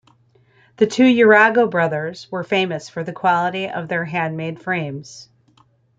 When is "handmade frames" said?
4.05-5.29